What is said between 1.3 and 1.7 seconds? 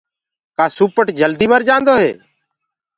مر